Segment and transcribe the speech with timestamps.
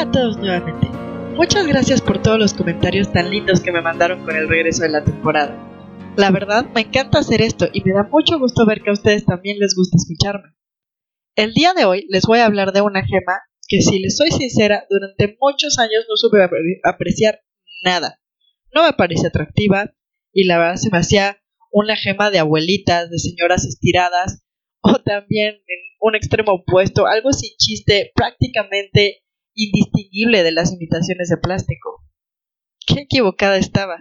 [0.00, 0.86] Hola a todos nuevamente.
[1.36, 4.88] Muchas gracias por todos los comentarios tan lindos que me mandaron con el regreso de
[4.88, 5.54] la temporada.
[6.16, 9.26] La verdad, me encanta hacer esto y me da mucho gusto ver que a ustedes
[9.26, 10.54] también les gusta escucharme.
[11.36, 14.30] El día de hoy les voy a hablar de una gema que si les soy
[14.30, 16.38] sincera, durante muchos años no supe
[16.82, 17.42] apreciar
[17.84, 18.22] nada.
[18.74, 19.92] No me parece atractiva
[20.32, 24.46] y la verdad se me hacía una gema de abuelitas, de señoras estiradas
[24.80, 31.36] o también en un extremo opuesto, algo sin chiste, prácticamente indistinguible de las imitaciones de
[31.36, 32.04] plástico.
[32.86, 33.98] Qué equivocada estaba.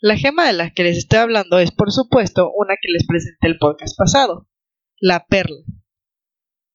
[0.00, 3.48] La gema de la que les estoy hablando es, por supuesto, una que les presenté
[3.48, 4.48] el podcast pasado,
[5.00, 5.58] la perla.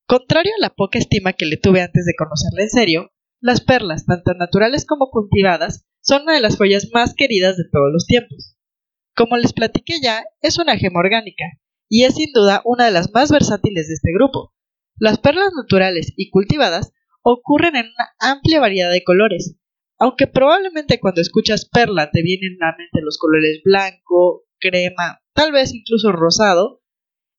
[0.05, 4.05] Contrario a la poca estima que le tuve antes de conocerla en serio, las perlas,
[4.05, 8.57] tanto naturales como cultivadas, son una de las joyas más queridas de todos los tiempos.
[9.15, 11.45] Como les platiqué ya, es una gema orgánica,
[11.89, 14.53] y es sin duda una de las más versátiles de este grupo.
[14.97, 16.91] Las perlas naturales y cultivadas
[17.23, 19.57] ocurren en una amplia variedad de colores,
[19.97, 25.51] aunque probablemente cuando escuchas perla te vienen a la mente los colores blanco, crema, tal
[25.51, 26.81] vez incluso rosado,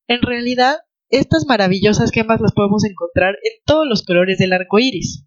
[0.09, 0.79] en realidad
[1.11, 5.27] estas maravillosas gemas las podemos encontrar en todos los colores del arco iris.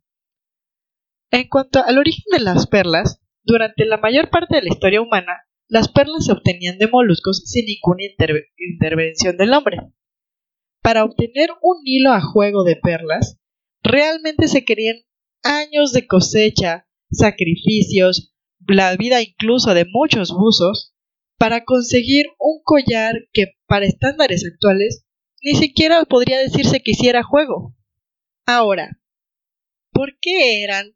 [1.32, 5.44] En cuanto al origen de las perlas, durante la mayor parte de la historia humana,
[5.70, 8.04] las perlas se obtenían de moluscos sin ninguna
[8.58, 9.78] intervención del hombre.
[10.82, 13.40] Para obtener un hilo a juego de perlas,
[13.84, 14.98] realmente se querían
[15.44, 18.34] años de cosecha, sacrificios,
[18.68, 20.94] la vida incluso de muchos buzos,
[21.38, 25.06] para conseguir un collar que, para estándares actuales,
[25.42, 27.76] ni siquiera podría decirse que hiciera juego.
[28.46, 29.00] Ahora,
[29.92, 30.96] ¿por qué eran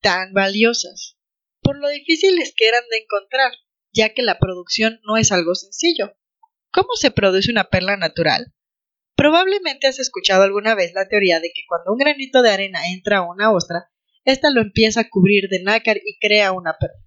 [0.00, 1.16] tan valiosas?
[1.60, 3.52] Por lo difíciles que eran de encontrar
[3.92, 6.16] ya que la producción no es algo sencillo.
[6.72, 8.52] ¿Cómo se produce una perla natural?
[9.16, 13.18] Probablemente has escuchado alguna vez la teoría de que cuando un granito de arena entra
[13.18, 13.90] a una ostra,
[14.24, 16.98] ésta lo empieza a cubrir de nácar y crea una perla.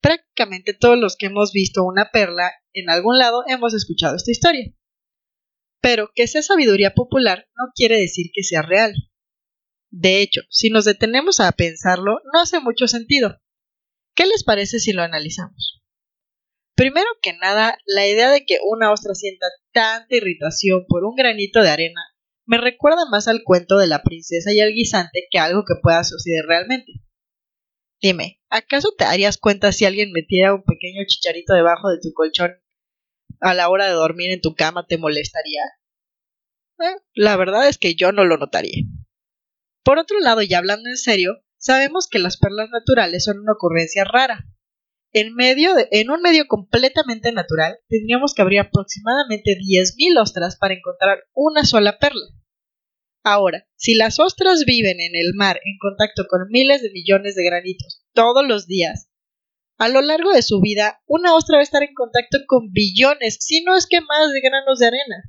[0.00, 4.72] Prácticamente todos los que hemos visto una perla en algún lado hemos escuchado esta historia.
[5.82, 8.94] Pero que sea sabiduría popular no quiere decir que sea real.
[9.90, 13.40] De hecho, si nos detenemos a pensarlo, no hace mucho sentido.
[14.14, 15.79] ¿Qué les parece si lo analizamos?
[16.74, 21.62] Primero que nada, la idea de que una ostra sienta tanta irritación por un granito
[21.62, 22.00] de arena
[22.46, 26.02] me recuerda más al cuento de la princesa y el guisante que algo que pueda
[26.02, 26.94] suceder realmente.
[28.02, 32.60] Dime, ¿acaso te darías cuenta si alguien metiera un pequeño chicharito debajo de tu colchón
[33.40, 35.62] a la hora de dormir en tu cama te molestaría?
[36.80, 38.84] Eh, la verdad es que yo no lo notaría.
[39.84, 44.02] Por otro lado, y hablando en serio, sabemos que las perlas naturales son una ocurrencia
[44.04, 44.46] rara,
[45.12, 51.24] en, medio en un medio completamente natural, tendríamos que abrir aproximadamente 10.000 ostras para encontrar
[51.34, 52.26] una sola perla.
[53.22, 57.44] Ahora, si las ostras viven en el mar en contacto con miles de millones de
[57.44, 59.10] granitos todos los días,
[59.80, 63.38] a lo largo de su vida, una ostra va a estar en contacto con billones,
[63.40, 65.24] si no es que más de granos de arena.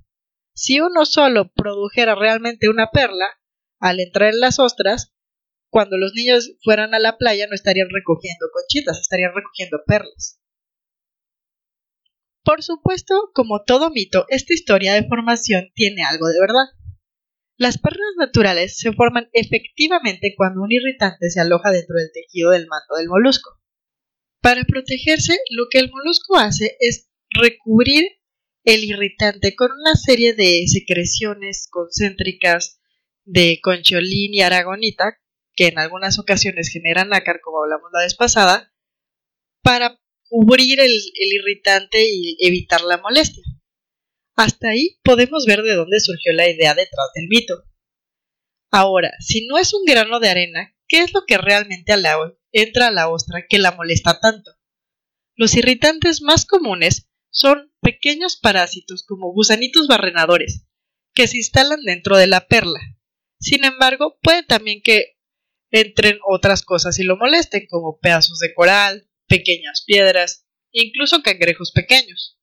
[0.54, 3.28] Si uno solo produjera realmente una perla,
[3.80, 5.14] al entrar en las ostras,
[5.72, 10.40] cuando los niños fueran a la playa no estarían recogiendo conchitas, estarían recogiendo perlas.
[12.44, 16.66] Por supuesto, como todo mito, esta historia de formación tiene algo de verdad.
[17.56, 22.68] Las perlas naturales se forman efectivamente cuando un irritante se aloja dentro del tejido del
[22.68, 23.62] manto del molusco.
[24.42, 28.04] Para protegerse, lo que el molusco hace es recubrir
[28.66, 32.82] el irritante con una serie de secreciones concéntricas
[33.24, 35.22] de concholín y aragonita
[35.56, 38.74] que en algunas ocasiones generan nácar, como hablamos la vez pasada,
[39.64, 43.44] para cubrir el, el irritante y evitar la molestia.
[44.36, 47.66] Hasta ahí podemos ver de dónde surgió la idea detrás del mito.
[48.72, 51.94] Ahora, si no es un grano de arena, ¿qué es lo que realmente
[52.54, 54.52] entra a la ostra que la molesta tanto?
[55.36, 60.66] Los irritantes más comunes son pequeños parásitos como gusanitos barrenadores,
[61.14, 62.80] que se instalan dentro de la perla.
[63.40, 65.18] Sin embargo, puede también que
[65.72, 72.38] entren otras cosas y lo molesten, como pedazos de coral, pequeñas piedras, incluso cangrejos pequeños.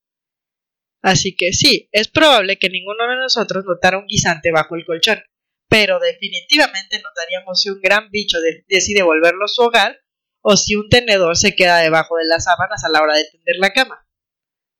[1.02, 5.22] Así que sí, es probable que ninguno de nosotros notara un guisante bajo el colchón,
[5.68, 10.00] pero definitivamente notaríamos si un gran bicho decide volverlo a su hogar
[10.40, 13.56] o si un tenedor se queda debajo de las sábanas a la hora de tender
[13.58, 14.06] la cama.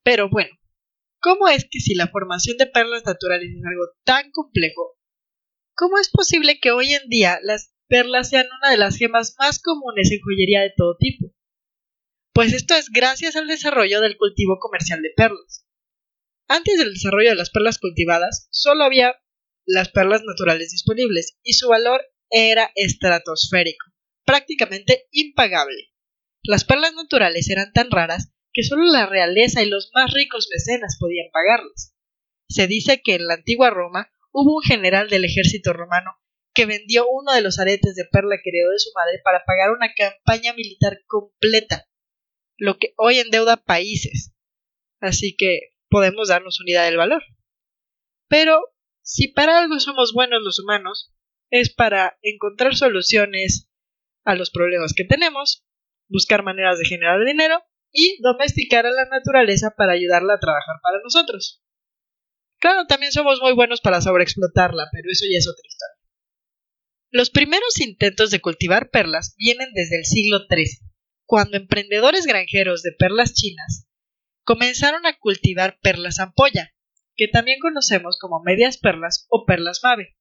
[0.03, 0.51] Pero bueno,
[1.21, 4.99] ¿cómo es que si la formación de perlas naturales es algo tan complejo,
[5.77, 9.61] cómo es posible que hoy en día las perlas sean una de las gemas más
[9.61, 11.35] comunes en joyería de todo tipo.
[12.33, 15.67] Pues esto es gracias al desarrollo del cultivo comercial de perlas.
[16.47, 19.15] Antes del desarrollo de las perlas cultivadas, solo había
[19.67, 22.01] las perlas naturales disponibles y su valor
[22.31, 23.87] era estratosférico,
[24.25, 25.91] prácticamente impagable.
[26.43, 30.97] Las perlas naturales eran tan raras que solo la realeza y los más ricos mecenas
[30.99, 31.95] podían pagarlas.
[32.49, 36.19] Se dice que en la antigua Roma hubo un general del ejército romano
[36.59, 39.95] que vendió uno de los aretes de perla que de su madre para pagar una
[39.95, 41.89] campaña militar completa,
[42.57, 44.35] lo que hoy endeuda países.
[44.99, 47.23] Así que podemos darnos unidad del valor.
[48.27, 48.61] Pero
[49.03, 51.15] si para algo somos buenos los humanos,
[51.51, 53.71] es para encontrar soluciones
[54.25, 55.65] a los problemas que tenemos,
[56.09, 57.63] buscar maneras de generar dinero
[57.93, 61.63] y domesticar a la naturaleza para ayudarla a trabajar para nosotros.
[62.59, 65.98] Claro, también somos muy buenos para sobreexplotarla, pero eso ya es otra historia.
[67.11, 70.91] Los primeros intentos de cultivar perlas vienen desde el siglo XIII,
[71.25, 73.87] cuando emprendedores granjeros de perlas chinas
[74.45, 76.75] comenzaron a cultivar perlas ampolla,
[77.17, 80.17] que también conocemos como medias perlas o perlas mave,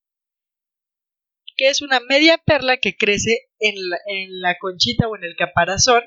[1.57, 3.75] que es una media perla que crece en
[4.39, 6.03] la, conchita o en el caparazón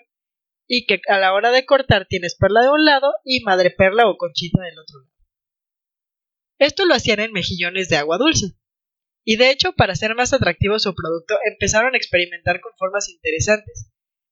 [0.66, 4.08] y que a la hora de cortar tienes perla de un lado y madre perla
[4.08, 5.12] o conchita del otro lado.
[6.58, 8.59] Esto lo hacían en mejillones de agua dulce.
[9.24, 13.90] Y de hecho, para hacer más atractivo su producto, empezaron a experimentar con formas interesantes.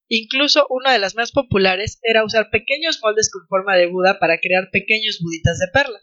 [0.09, 4.39] Incluso una de las más populares era usar pequeños moldes con forma de Buda para
[4.39, 6.01] crear pequeños buditas de perla.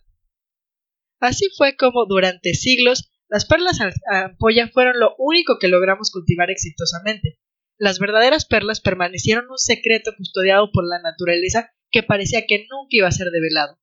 [1.20, 7.40] Así fue como durante siglos las perlas ampolla fueron lo único que logramos cultivar exitosamente.
[7.78, 13.08] Las verdaderas perlas permanecieron un secreto custodiado por la naturaleza que parecía que nunca iba
[13.08, 13.80] a ser develado.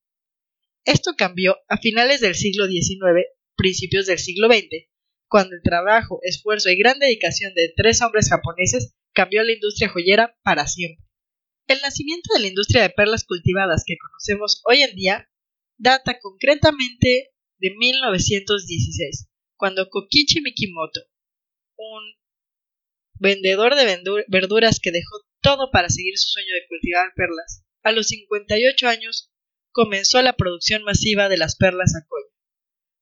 [0.85, 3.27] Esto cambió a finales del siglo XIX,
[3.57, 4.89] principios del siglo XX,
[5.33, 10.37] cuando el trabajo, esfuerzo y gran dedicación de tres hombres japoneses cambió la industria joyera
[10.43, 11.07] para siempre.
[11.67, 15.31] El nacimiento de la industria de perlas cultivadas que conocemos hoy en día
[15.79, 21.01] data concretamente de 1916, cuando Kokichi Mikimoto,
[21.77, 22.03] un
[23.15, 28.09] vendedor de verduras que dejó todo para seguir su sueño de cultivar perlas, a los
[28.09, 29.33] 58 años
[29.71, 32.32] comenzó la producción masiva de las perlas Akoya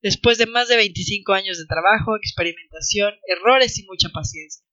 [0.02, 4.64] después de más de 25 años de trabajo, experimentación, errores y mucha paciencia.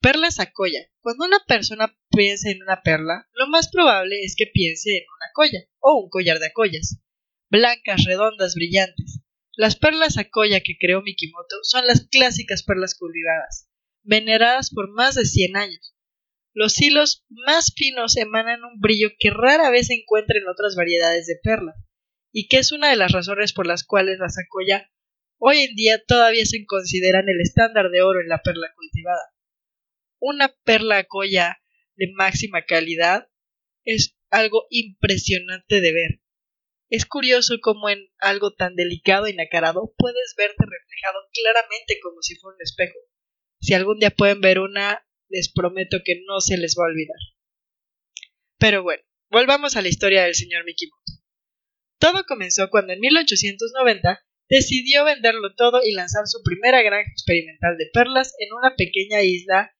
[0.00, 0.80] Perla sacoya.
[1.00, 5.30] Cuando una persona piensa en una perla, lo más probable es que piense en una
[5.32, 6.98] colla o un collar de acollas,
[7.50, 9.20] blancas, redondas, brillantes.
[9.54, 13.68] Las perlas sacoya que creó Mikimoto son las clásicas perlas cultivadas,
[14.02, 15.94] veneradas por más de 100 años.
[16.54, 21.26] Los hilos más finos emanan un brillo que rara vez se encuentra en otras variedades
[21.26, 21.76] de perlas
[22.32, 24.90] y que es una de las razones por las cuales la sacoya
[25.38, 29.34] hoy en día todavía se consideran el estándar de oro en la perla cultivada.
[30.20, 31.60] Una perla colla
[31.96, 33.28] de máxima calidad
[33.84, 36.20] es algo impresionante de ver.
[36.88, 42.36] Es curioso cómo en algo tan delicado y nacarado puedes verte reflejado claramente como si
[42.36, 42.98] fuera un espejo.
[43.60, 47.18] Si algún día pueden ver una, les prometo que no se les va a olvidar.
[48.58, 51.21] Pero bueno, volvamos a la historia del señor Mikimoto.
[52.02, 57.90] Todo comenzó cuando en 1890 decidió venderlo todo y lanzar su primera granja experimental de
[57.92, 59.72] perlas en una pequeña isla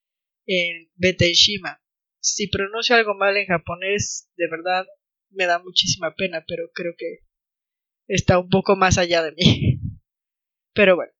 [0.46, 1.82] en Beteishima.
[2.20, 4.86] Si pronuncio algo mal en japonés, de verdad
[5.30, 7.26] me da muchísima pena, pero creo que
[8.06, 9.80] está un poco más allá de mí.
[10.74, 11.12] Pero bueno.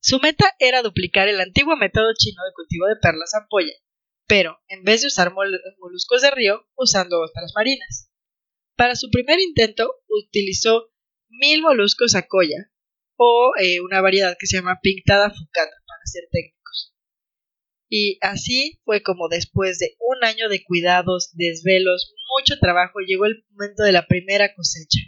[0.00, 3.72] Su meta era duplicar el antiguo método chino de cultivo de perlas ampolla,
[4.26, 8.10] pero en vez de usar moluscos de río, usando otras marinas.
[8.76, 10.90] Para su primer intento utilizó
[11.28, 12.70] mil moluscos acoya
[13.16, 16.94] o eh, una variedad que se llama pintada fucata para ser técnicos.
[17.88, 23.44] Y así fue como después de un año de cuidados, desvelos, mucho trabajo, llegó el
[23.50, 24.98] momento de la primera cosecha.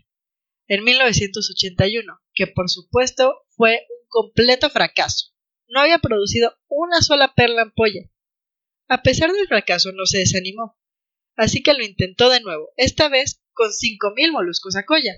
[0.69, 5.33] En 1981, que por supuesto fue un completo fracaso.
[5.69, 8.03] No había producido una sola perla ampolla.
[8.89, 10.79] A pesar del fracaso no se desanimó,
[11.37, 15.13] así que lo intentó de nuevo, esta vez con 5.000 moluscos a colla.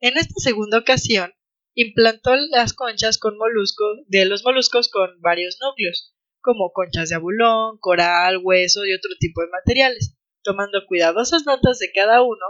[0.00, 1.32] En esta segunda ocasión,
[1.74, 7.78] implantó las conchas con moluscos, de los moluscos con varios núcleos, como conchas de abulón,
[7.78, 12.46] coral, hueso y otro tipo de materiales, tomando cuidadosas notas de cada uno,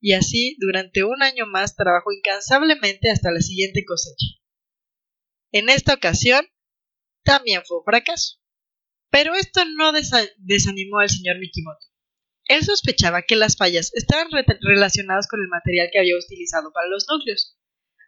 [0.00, 4.26] y así durante un año más trabajó incansablemente hasta la siguiente cosecha.
[5.50, 6.46] En esta ocasión,
[7.24, 8.38] también fue un fracaso.
[9.10, 11.87] Pero esto no desanimó al señor Mikimoto.
[12.48, 14.28] Él sospechaba que las fallas estaban
[14.60, 17.56] relacionadas con el material que había utilizado para los núcleos.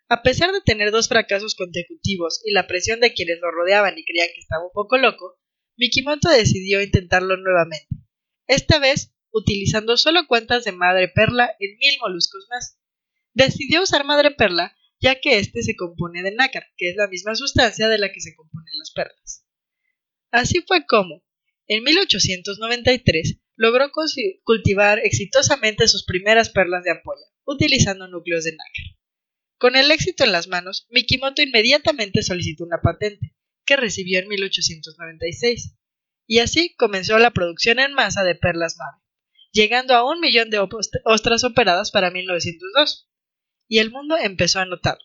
[0.08, 4.04] A pesar de tener dos fracasos consecutivos y la presión de quienes lo rodeaban y
[4.04, 5.38] creían que estaba un poco loco,
[5.76, 7.88] Mikimoto decidió intentarlo nuevamente,
[8.46, 12.78] esta vez utilizando solo cuentas de madre perla en mil moluscos más.
[13.32, 17.34] Decidió usar madre perla ya que éste se compone de nácar, que es la misma
[17.34, 19.46] sustancia de la que se componen las perlas.
[20.30, 21.24] Así fue como,
[21.66, 23.90] en 1893, logró
[24.42, 28.96] cultivar exitosamente sus primeras perlas de ampolla, utilizando núcleos de nácar.
[29.58, 33.36] Con el éxito en las manos, Mikimoto inmediatamente solicitó una patente,
[33.66, 35.76] que recibió en 1896,
[36.26, 39.04] y así comenzó la producción en masa de perlas Mabe,
[39.52, 40.66] llegando a un millón de
[41.04, 43.10] ostras operadas para 1902,
[43.68, 45.04] y el mundo empezó a notarlo.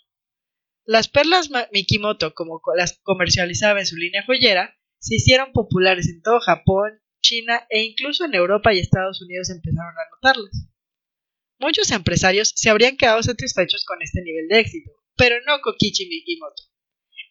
[0.85, 6.39] Las perlas Mikimoto, como las comercializaba en su línea joyera, se hicieron populares en todo
[6.39, 10.67] Japón, China e incluso en Europa y Estados Unidos empezaron a notarlas.
[11.57, 16.63] Muchos empresarios se habrían quedado satisfechos con este nivel de éxito, pero no Kokichi Mikimoto.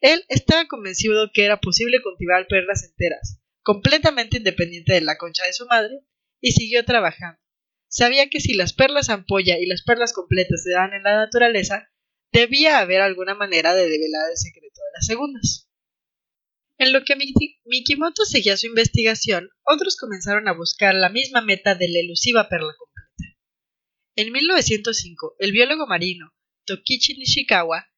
[0.00, 5.52] Él estaba convencido que era posible cultivar perlas enteras, completamente independiente de la concha de
[5.52, 6.00] su madre,
[6.40, 7.40] y siguió trabajando.
[7.88, 11.92] Sabía que si las perlas ampolla y las perlas completas se daban en la naturaleza,
[12.32, 15.70] debía haber alguna manera de develar el secreto de las segundas.
[16.76, 17.16] En lo que
[17.64, 22.74] Mikimoto seguía su investigación, otros comenzaron a buscar la misma meta de la elusiva perla
[22.76, 23.38] completa.
[24.16, 26.34] En 1905, el biólogo marino
[26.66, 27.88] Tokichi Nishikawa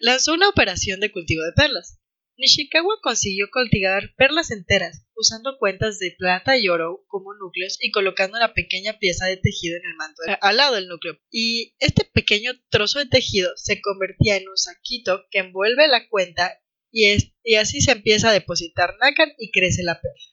[0.00, 1.98] lanzó una operación de cultivo de perlas.
[2.36, 8.36] Nishikawa consiguió cultivar perlas enteras, usando cuentas de plata y oro como núcleos y colocando
[8.36, 11.18] una pequeña pieza de tejido en el manto al lado del núcleo.
[11.30, 16.58] Y este pequeño trozo de tejido se convertía en un saquito que envuelve la cuenta
[16.92, 20.24] y, así se empieza a depositar nácar y crece la perla.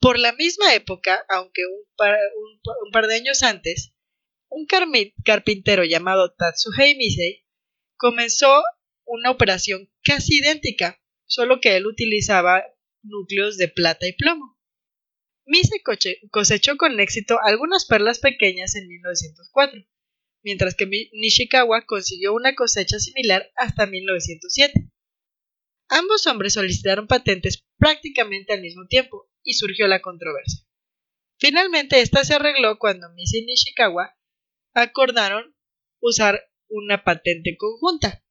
[0.00, 3.94] Por la misma época, aunque un par de años antes,
[4.48, 4.66] un
[5.24, 7.44] carpintero llamado Tatsuhei Misei
[7.96, 8.62] comenzó
[9.06, 12.62] una operación casi idéntica, solo que él utilizaba
[13.02, 14.58] núcleos de plata y plomo.
[15.46, 15.82] Misei
[16.30, 19.80] cosechó con éxito algunas perlas pequeñas en 1904,
[20.42, 24.90] mientras que Nishikawa consiguió una cosecha similar hasta 1907.
[25.88, 30.64] Ambos hombres solicitaron patentes prácticamente al mismo tiempo y surgió la controversia.
[31.38, 34.16] Finalmente, esta se arregló cuando Misei Nishikawa
[34.72, 35.54] acordaron
[36.00, 38.24] usar una patente conjunta.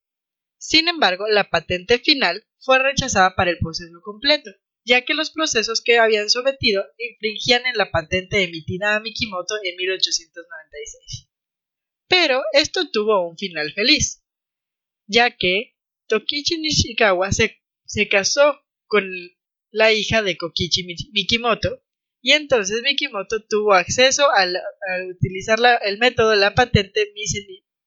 [0.57, 4.49] Sin embargo, la patente final fue rechazada para el proceso completo,
[4.85, 9.75] ya que los procesos que habían sometido infringían en la patente emitida a Mikimoto en
[9.75, 11.29] 1896.
[12.07, 14.23] Pero esto tuvo un final feliz,
[15.07, 15.72] ya que
[16.07, 19.09] Tokichi Nishikawa se, se casó con
[19.71, 21.83] la hija de Kokichi Mikimoto
[22.21, 24.45] y entonces Mikimoto tuvo acceso a,
[25.09, 27.11] utilizar el método de la patente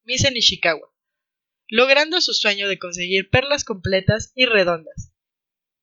[0.04, 0.92] Mise Nishikawa,
[1.68, 5.14] logrando su sueño de conseguir perlas completas y redondas,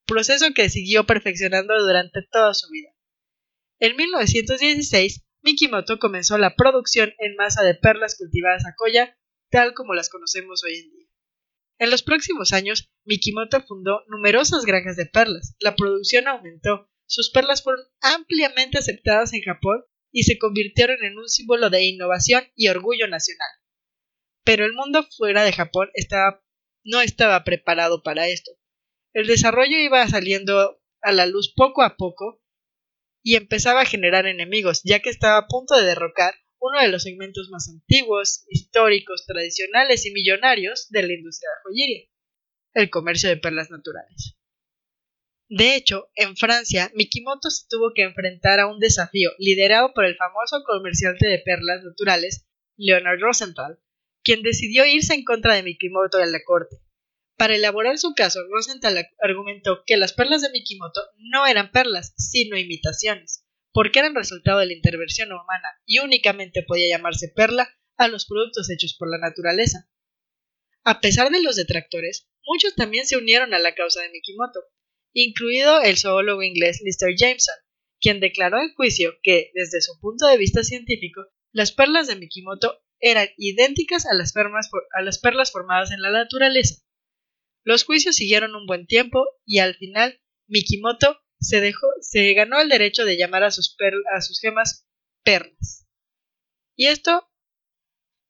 [0.05, 2.93] proceso que siguió perfeccionando durante toda su vida.
[3.79, 9.17] En 1916, Mikimoto comenzó la producción en masa de perlas cultivadas a Koya,
[9.49, 11.07] tal como las conocemos hoy en día.
[11.79, 17.61] En los próximos años, Mikimoto fundó numerosas granjas de perlas, la producción aumentó sus perlas
[17.61, 23.07] fueron ampliamente aceptadas en Japón y se convirtieron en un símbolo de innovación y orgullo
[23.07, 23.49] nacional.
[24.43, 25.89] Pero el mundo fuera de Japón
[26.83, 28.51] no estaba preparado para esto.
[29.13, 32.41] El desarrollo iba saliendo a la luz poco a poco
[33.21, 37.03] y empezaba a generar enemigos, ya que estaba a punto de derrocar uno de los
[37.03, 42.09] segmentos más antiguos, históricos, tradicionales y millonarios de la industria de joyería,
[42.73, 44.37] el comercio de perlas naturales.
[45.49, 50.15] De hecho, en Francia, Mikimoto se tuvo que enfrentar a un desafío liderado por el
[50.15, 53.77] famoso comerciante de perlas naturales, Leonard Rosenthal,
[54.23, 56.77] quien decidió irse en contra de Mikimoto en la corte.
[57.35, 62.57] Para elaborar su caso, Rosenthal argumentó que las perlas de Mikimoto no eran perlas, sino
[62.57, 63.42] imitaciones,
[63.73, 68.69] porque eran resultado de la intervención humana y únicamente podía llamarse perla a los productos
[68.69, 69.89] hechos por la naturaleza.
[70.83, 74.59] A pesar de los detractores, muchos también se unieron a la causa de Mikimoto,
[75.13, 77.55] incluido el zoólogo inglés Lister Jameson,
[77.99, 82.83] quien declaró en juicio que, desde su punto de vista científico, las perlas de Mikimoto
[82.99, 86.83] eran idénticas a las, perlas formadas en la naturaleza.
[87.63, 93.17] Los juicios siguieron un buen tiempo y al final Mikimoto se, ganó el derecho de
[93.17, 93.75] llamar a sus,
[94.15, 94.87] a sus gemas
[95.23, 95.87] perlas.
[96.75, 97.29] Y esto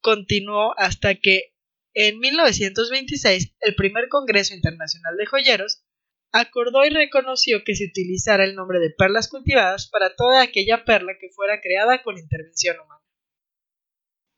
[0.01, 1.53] continuó hasta que
[1.93, 5.83] en 1926 el primer Congreso Internacional de Joyeros
[6.31, 11.13] acordó y reconoció que se utilizara el nombre de perlas cultivadas para toda aquella perla
[11.19, 13.01] que fuera creada con intervención humana.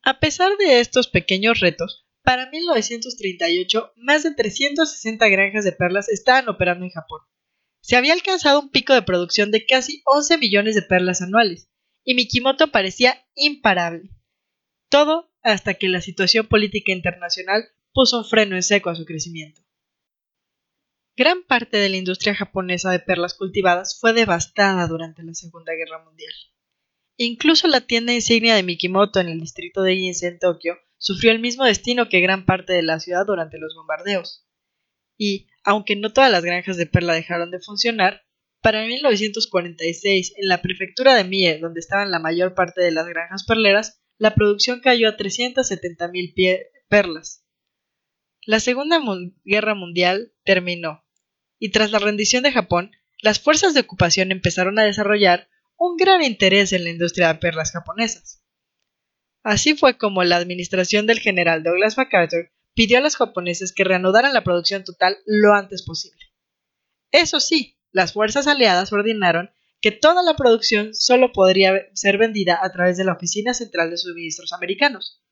[0.04, 6.50] A pesar de estos pequeños retos, para 1938 más de 360 granjas de perlas estaban
[6.50, 7.22] operando en Japón.
[7.86, 11.70] Se había alcanzado un pico de producción de casi 11 millones de perlas anuales,
[12.04, 14.10] y Mikimoto parecía imparable.
[14.90, 17.64] Todo hasta que la situación política internacional
[17.94, 19.62] puso un freno en seco a su crecimiento.
[21.16, 26.04] Gran parte de la industria japonesa de perlas cultivadas fue devastada durante la Segunda Guerra
[26.04, 26.34] Mundial.
[27.18, 31.40] Incluso la tienda insignia de Mikimoto en el distrito de Ginza en Tokio sufrió el
[31.40, 34.48] mismo destino que gran parte de la ciudad durante los bombardeos.
[35.20, 38.22] Y, aunque no todas las granjas de perla dejaron de funcionar,
[38.62, 43.46] para 1946, en la prefectura de Mie, donde estaban la mayor parte de las granjas
[43.46, 47.44] perleras, la producción cayó a 370.000 perlas.
[48.46, 49.02] La Segunda
[49.44, 51.04] Guerra Mundial terminó,
[51.60, 52.92] y tras la rendición de Japón,
[53.22, 57.72] las fuerzas de ocupación empezaron a desarrollar un gran interés en la industria de perlas
[57.72, 58.44] japonesas.
[59.44, 64.34] Así fue como la administración del general Douglas MacArthur pidió a los japoneses que reanudaran
[64.34, 66.20] la producción total lo antes posible.
[67.12, 69.50] Eso sí, las fuerzas aliadas ordenaron
[69.82, 73.98] que toda la producción solo podría ser vendida a través de la Oficina Central de
[73.98, 75.24] Suministros Americanos,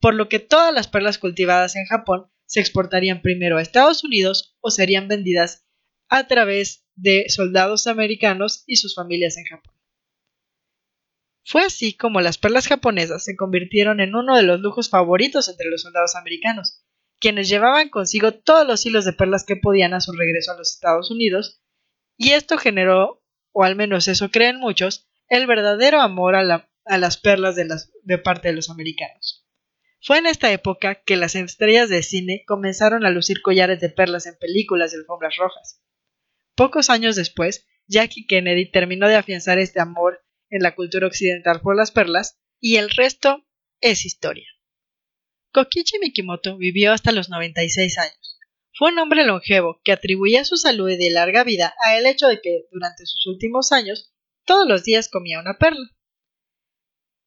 [0.00, 4.56] por lo que todas las perlas cultivadas en Japón se exportarían primero a Estados Unidos
[4.60, 5.66] o serían vendidas
[6.08, 9.74] a través de soldados americanos y sus familias en Japón.
[11.44, 15.70] Fue así como las perlas japonesas se convirtieron en uno de los lujos favoritos entre
[15.70, 16.81] los soldados americanos,
[17.22, 20.72] quienes llevaban consigo todos los hilos de perlas que podían a su regreso a los
[20.74, 21.62] Estados Unidos,
[22.16, 27.54] y esto generó, o al menos eso creen muchos, el verdadero amor a, las perlas
[27.54, 27.68] de,
[28.02, 29.46] de parte de los americanos.
[30.00, 34.26] Fue en esta época que las estrellas de cine comenzaron a lucir collares de perlas
[34.26, 35.80] en películas y alfombras rojas.
[36.56, 41.76] Pocos años después, Jackie Kennedy terminó de afianzar este amor en la cultura occidental por
[41.76, 43.46] las perlas, y el resto
[43.80, 44.48] es historia.
[45.52, 48.40] Kokichi Mikimoto vivió hasta los 96 años.
[48.72, 52.26] Fue un hombre longevo que atribuía su salud y de larga vida a el hecho
[52.28, 54.14] de que, durante sus últimos años,
[54.46, 55.90] todos los días comía una perla.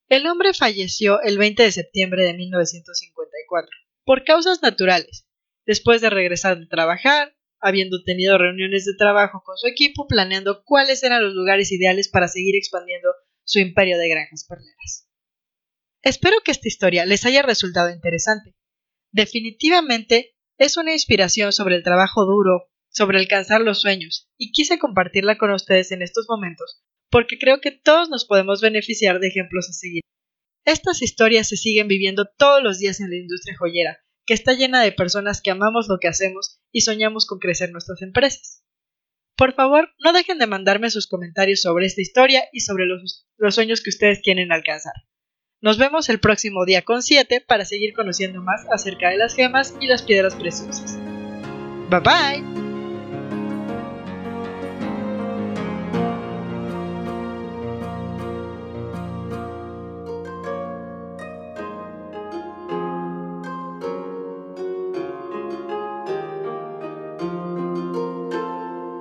[0.10, 3.70] El hombre falleció el 20 de septiembre de 1954,
[4.04, 5.28] por causas naturales,
[5.68, 11.04] después de regresar de trabajar, habiendo tenido reuniones de trabajo con su equipo planeando cuáles
[11.04, 13.10] eran los lugares ideales para seguir expandiendo
[13.44, 15.05] su imperio de granjas perleras.
[16.06, 18.54] Espero que esta historia les haya resultado interesante.
[19.12, 25.40] Definitivamente es una inspiración sobre el trabajo duro, sobre alcanzar los sueños, y quise compartirla
[25.40, 29.74] con ustedes en estos momentos, porque creo que todos nos podemos beneficiar de ejemplos a
[29.74, 30.04] seguir.
[30.64, 34.84] Estas historias se siguen viviendo todos los días en la industria joyera, que está llena
[34.84, 38.64] de personas que amamos lo que hacemos y soñamos con crecer nuestras empresas.
[39.36, 43.82] Por favor, no dejen de mandarme sus comentarios sobre esta historia y sobre los, sueños
[43.82, 44.94] que ustedes quieren alcanzar.
[45.62, 49.76] Nos vemos el próximo día con 7 para seguir conociendo más acerca de las gemas
[49.80, 50.98] y las piedras preciosas.
[51.90, 52.55] Bye bye.